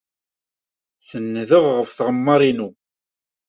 [1.07, 2.69] Senndeɣ ɣef tɣemmar-inu.